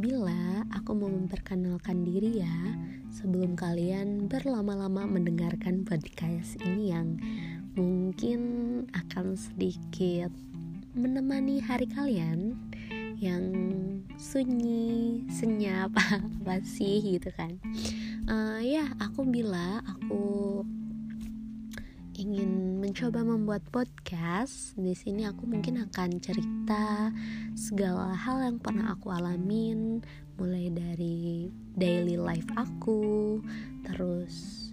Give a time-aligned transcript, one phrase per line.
[0.00, 2.58] Bila, aku mau memperkenalkan diri ya
[3.12, 7.20] Sebelum kalian berlama-lama mendengarkan podcast ini yang
[7.76, 8.40] mungkin
[8.96, 10.32] akan sedikit
[10.96, 12.56] menemani hari kalian
[13.20, 13.44] Yang
[14.16, 17.60] sunyi, senyap, apa sih gitu kan.
[18.24, 20.64] Uh, Ya, aku Bila, aku
[22.20, 27.08] ingin mencoba membuat podcast, di sini aku mungkin akan cerita
[27.56, 30.04] segala hal yang pernah aku alamin,
[30.36, 33.40] mulai dari daily life aku,
[33.88, 34.68] terus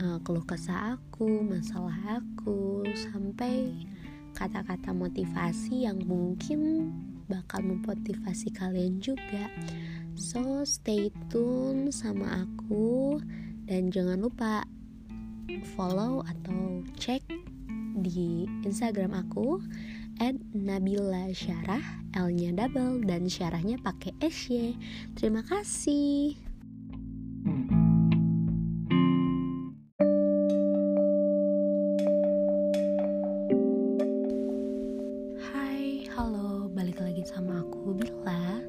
[0.00, 3.84] uh, keluh kesah aku, masalah aku, sampai
[4.32, 6.88] kata-kata motivasi yang mungkin
[7.28, 9.52] bakal memotivasi kalian juga.
[10.16, 13.20] So stay tune sama aku
[13.68, 14.64] dan jangan lupa
[15.74, 17.24] follow atau cek
[17.98, 19.58] di Instagram aku
[20.20, 24.76] at Nabila Syarah L-nya double dan syarahnya pakai SY
[25.16, 26.36] Terima kasih.
[35.48, 38.60] Hai, halo, balik lagi sama aku Bila.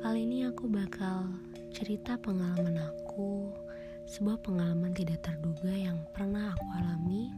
[0.00, 1.34] Kali ini aku bakal
[1.74, 3.65] cerita pengalaman aku
[4.06, 7.34] sebuah pengalaman tidak terduga yang pernah aku alami.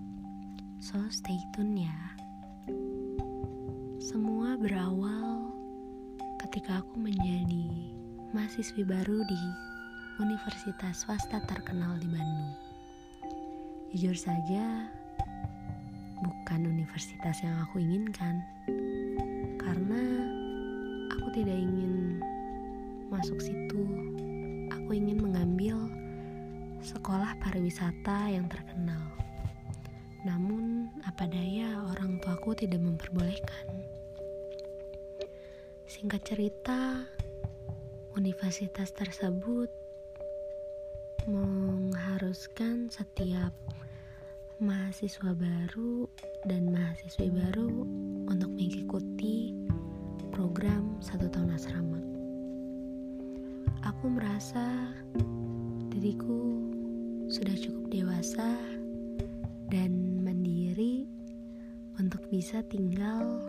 [0.84, 1.96] So stay tune ya.
[3.96, 5.48] Semua berawal
[6.44, 7.88] ketika aku menjadi
[8.36, 9.40] mahasiswi baru di
[10.20, 12.52] universitas swasta terkenal di Bandung.
[13.96, 14.92] Jujur saja,
[16.20, 18.44] bukan universitas yang aku inginkan,
[19.56, 20.04] karena
[21.16, 22.20] aku tidak ingin
[23.08, 23.82] masuk situ.
[24.68, 25.88] Aku ingin mengambil
[26.82, 29.14] sekolah pariwisata yang terkenal.
[30.26, 33.66] Namun, apa daya orang tuaku tidak memperbolehkan.
[35.88, 37.06] Singkat cerita,
[38.18, 39.70] universitas tersebut
[41.30, 43.54] mengharuskan setiap
[44.58, 46.10] mahasiswa baru
[46.50, 47.86] dan mahasiswi baru
[48.26, 49.54] untuk mengikuti
[50.34, 52.00] program satu tahun asrama.
[53.86, 54.92] Aku merasa
[55.94, 56.67] diriku
[57.28, 58.56] sudah cukup dewasa
[59.68, 61.04] dan mandiri
[62.00, 63.44] untuk bisa tinggal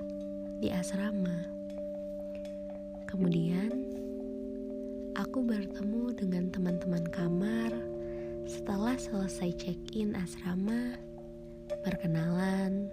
[0.60, 1.48] di asrama.
[3.08, 3.72] Kemudian,
[5.16, 7.72] aku bertemu dengan teman-teman kamar
[8.52, 11.00] setelah selesai check-in asrama,
[11.88, 12.92] berkenalan,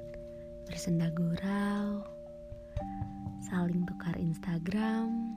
[0.71, 2.07] bersenda gurau,
[3.43, 5.35] saling tukar Instagram.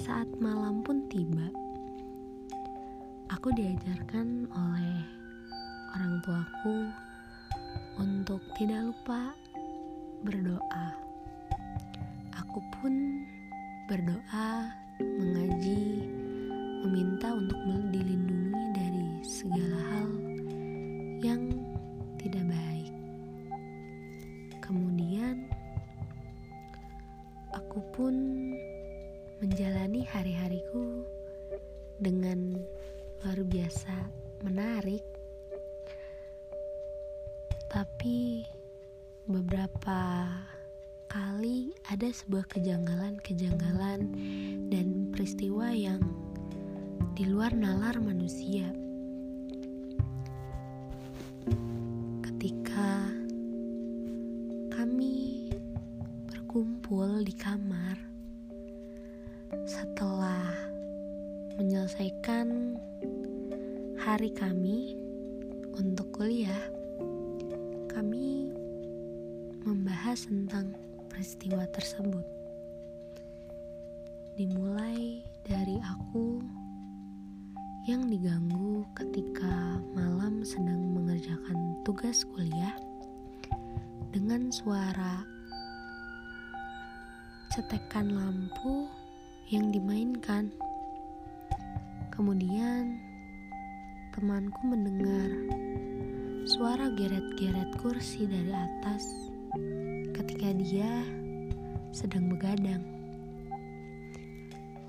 [0.00, 1.59] Saat malam pun tiba
[3.40, 5.00] aku diajarkan oleh
[5.96, 6.92] orang tuaku
[7.96, 9.32] untuk tidak lupa
[10.20, 10.92] berdoa.
[12.36, 13.24] Aku pun
[13.88, 14.68] berdoa,
[15.00, 16.04] mengaji,
[37.70, 38.42] tapi
[39.30, 40.26] beberapa
[41.06, 44.10] kali ada sebuah kejanggalan-kejanggalan
[44.74, 46.02] dan peristiwa yang
[47.14, 48.66] di luar nalar manusia.
[52.26, 53.06] Ketika
[54.74, 55.54] kami
[56.26, 57.94] berkumpul di kamar
[59.70, 60.50] setelah
[61.54, 62.74] menyelesaikan
[64.02, 64.98] hari kami
[65.78, 66.79] untuk kuliah,
[70.10, 70.66] membahas tentang
[71.06, 72.26] peristiwa tersebut.
[74.34, 76.42] Dimulai dari aku
[77.86, 82.74] yang diganggu ketika malam sedang mengerjakan tugas kuliah
[84.10, 85.22] dengan suara
[87.54, 88.90] cetekan lampu
[89.46, 90.50] yang dimainkan.
[92.10, 92.98] Kemudian
[94.10, 95.30] temanku mendengar
[96.50, 99.29] suara geret-geret kursi dari atas
[100.20, 100.92] ketika dia
[101.96, 102.84] sedang begadang.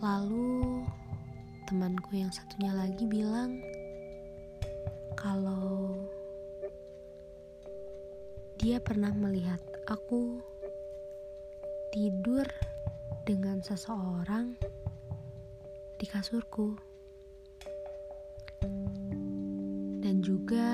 [0.04, 0.84] Lalu
[1.72, 3.64] temanku yang satunya lagi bilang
[5.16, 5.96] kalau
[8.60, 10.44] dia pernah melihat aku
[11.96, 12.44] tidur
[13.24, 14.60] dengan seseorang
[15.96, 16.76] di kasurku.
[20.04, 20.71] Dan juga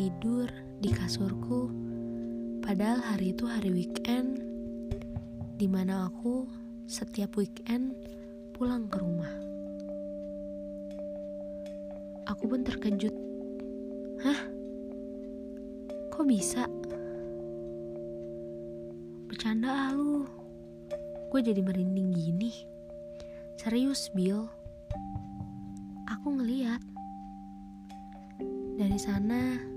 [0.00, 0.48] tidur
[0.80, 1.68] di kasurku.
[2.64, 4.40] Padahal hari itu hari weekend
[5.60, 6.48] Di mana aku
[6.88, 7.92] setiap weekend
[8.56, 9.28] pulang ke rumah.
[12.32, 13.12] Aku pun terkejut.
[14.24, 14.40] Hah?
[16.08, 16.64] Kok bisa?
[19.28, 20.24] Bercanda ah lu.
[21.28, 22.56] Gue jadi merinding gini.
[23.60, 24.48] Serius Bill.
[26.08, 26.80] Aku ngeliat.
[28.80, 29.69] Dari sana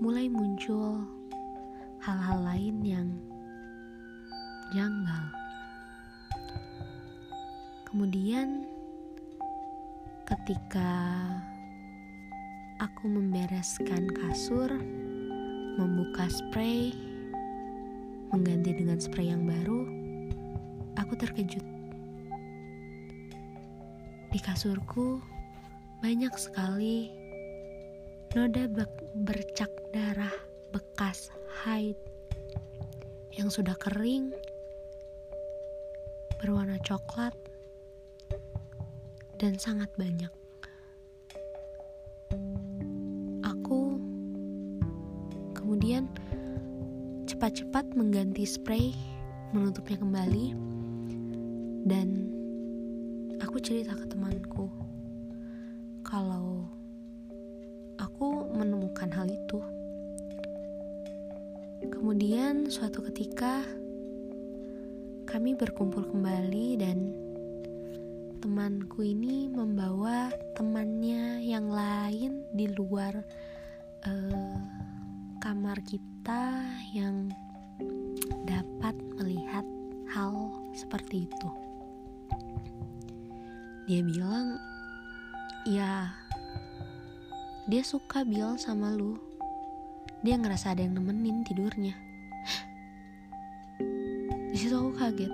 [0.00, 1.04] mulai muncul
[2.00, 3.08] hal-hal lain yang
[4.72, 5.24] janggal.
[7.84, 8.64] Kemudian,
[10.24, 11.20] ketika
[12.80, 14.72] aku membereskan kasur,
[15.76, 16.96] membuka spray,
[18.32, 19.84] mengganti dengan spray yang baru,
[20.96, 21.66] aku terkejut.
[24.32, 25.20] Di kasurku
[26.00, 27.12] banyak sekali
[28.32, 28.64] noda
[29.26, 30.30] bercak darah
[30.70, 31.98] bekas haid
[33.34, 34.30] yang sudah kering
[36.38, 37.34] berwarna coklat
[39.42, 40.30] dan sangat banyak.
[43.42, 43.98] Aku
[45.58, 46.06] kemudian
[47.26, 48.94] cepat-cepat mengganti spray,
[49.50, 50.54] menutupnya kembali,
[51.90, 52.30] dan
[53.42, 54.70] aku cerita ke temanku
[62.70, 63.66] suatu ketika
[65.26, 67.10] kami berkumpul kembali dan
[68.38, 73.26] temanku ini membawa temannya yang lain di luar
[74.06, 74.54] uh,
[75.42, 76.62] kamar kita
[76.94, 77.34] yang
[78.46, 79.66] dapat melihat
[80.14, 81.48] hal seperti itu.
[83.90, 84.62] Dia bilang,
[85.66, 86.14] "Ya,
[87.66, 89.18] dia suka Bill sama lu."
[90.20, 92.09] dia ngerasa ada yang nemenin tidurnya
[94.50, 95.32] di situ aku kaget.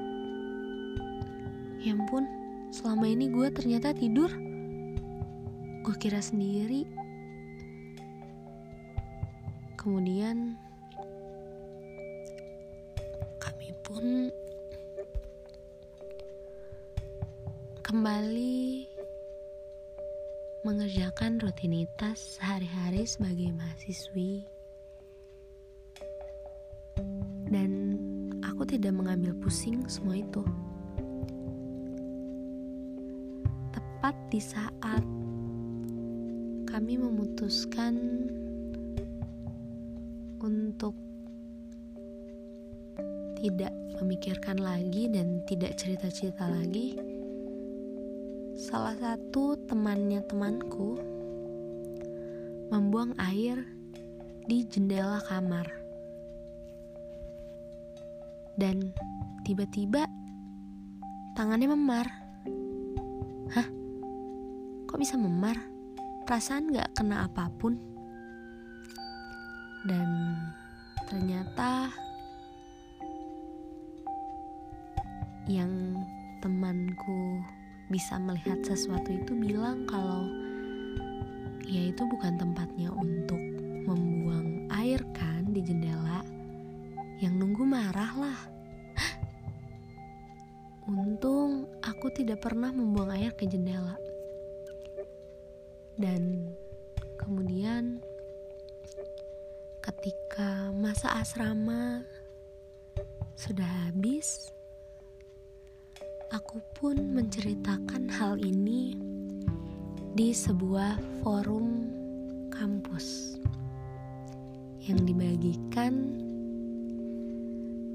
[1.81, 2.29] Ya ampun
[2.69, 4.29] selama ini gue ternyata tidur.
[5.81, 6.85] Gue kira sendiri.
[9.81, 10.61] Kemudian
[13.41, 14.05] kami pun
[17.81, 18.91] kembali
[20.67, 24.56] mengerjakan rutinitas sehari-hari sebagai mahasiswi
[28.77, 30.45] tidak mengambil pusing semua itu.
[33.73, 35.01] Tepat di saat
[36.69, 37.97] kami memutuskan
[40.45, 40.93] untuk
[43.41, 47.01] tidak memikirkan lagi dan tidak cerita-cerita lagi.
[48.61, 51.01] Salah satu temannya temanku
[52.69, 53.65] membuang air
[54.45, 55.86] di jendela kamar
[58.57, 58.81] dan
[59.45, 60.09] tiba-tiba
[61.37, 62.09] tangannya memar.
[63.53, 63.69] Hah?
[64.89, 65.61] Kok bisa memar?
[66.25, 67.77] Perasaan gak kena apa pun.
[69.87, 70.35] Dan
[71.07, 71.95] ternyata
[75.47, 75.95] yang
[76.43, 77.39] temanku
[77.87, 80.27] bisa melihat sesuatu itu bilang kalau
[81.63, 83.39] ya itu bukan tempatnya untuk
[83.87, 86.27] membuang air kan di jendela
[87.21, 88.41] yang nunggu marah lah.
[90.87, 93.97] Untung aku tidak pernah membuang air ke jendela.
[95.97, 96.53] Dan
[97.17, 98.05] kemudian
[99.81, 102.05] ketika masa asrama
[103.33, 104.53] sudah habis,
[106.31, 108.93] aku pun menceritakan hal ini
[110.13, 111.89] di sebuah forum
[112.53, 113.41] kampus
[114.85, 116.26] yang dibagikan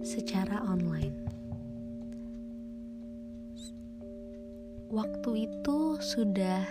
[0.01, 1.17] secara online.
[4.91, 6.67] Waktu itu sudah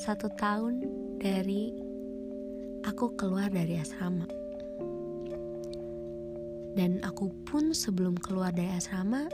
[0.00, 0.80] satu tahun
[1.20, 1.68] dari
[2.88, 4.24] aku keluar dari asrama.
[6.72, 9.28] Dan aku pun sebelum keluar dari asrama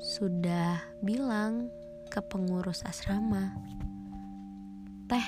[0.00, 1.68] sudah bilang
[2.08, 3.52] ke pengurus asrama,
[5.10, 5.26] "Teh,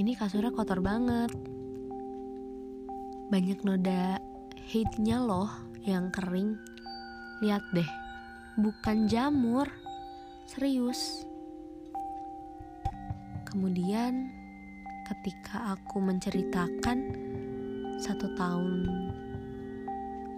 [0.00, 1.30] ini kasurnya kotor banget.
[3.30, 4.18] Banyak noda
[4.74, 6.56] hate-nya loh yang kering.
[7.44, 7.90] Lihat deh,
[8.56, 9.68] bukan jamur,
[10.48, 11.28] serius.
[13.44, 14.32] Kemudian,
[15.04, 16.98] ketika aku menceritakan
[18.00, 18.88] satu tahun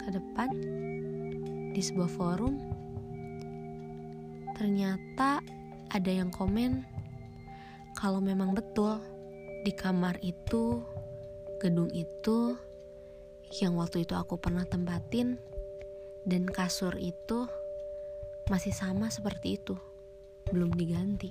[0.02, 0.50] ke depan
[1.72, 2.58] di sebuah forum,
[4.58, 5.40] ternyata
[5.94, 6.82] ada yang komen
[7.94, 9.00] kalau memang betul
[9.62, 10.82] di kamar itu,
[11.62, 12.65] gedung itu
[13.54, 15.38] yang waktu itu aku pernah tempatin
[16.26, 17.46] dan kasur itu
[18.50, 19.74] masih sama seperti itu,
[20.50, 21.30] belum diganti.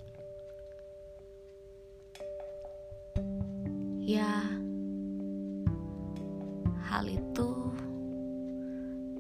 [4.06, 4.48] Ya,
[6.88, 7.48] hal itu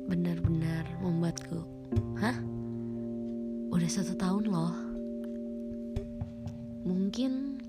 [0.08, 1.60] benar-benar membuatku,
[2.22, 2.38] hah?
[3.76, 4.76] Udah satu tahun loh.
[6.86, 7.60] Mungkin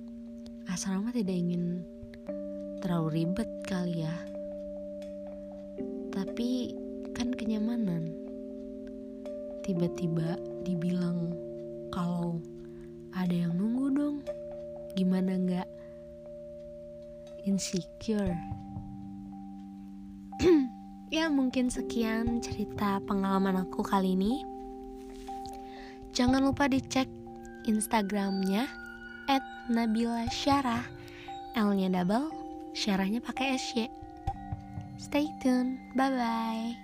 [0.70, 1.82] asrama tidak ingin
[2.84, 4.35] terlalu ribet kali ya
[6.16, 6.72] tapi
[7.12, 8.08] kan kenyamanan.
[9.60, 11.36] Tiba-tiba dibilang
[11.92, 12.40] kalau
[13.12, 14.16] ada yang nunggu dong.
[14.96, 15.68] Gimana nggak?
[17.44, 18.32] Insecure.
[21.06, 24.42] Ya mungkin sekian cerita pengalaman aku kali ini.
[26.10, 27.06] Jangan lupa dicek
[27.62, 28.66] instagramnya
[29.30, 30.82] at Nabila Syarah.
[31.54, 32.26] L nya double
[32.74, 33.95] Syarahnya pakai SY
[35.06, 35.78] Stay tuned.
[35.94, 36.76] Bye bye.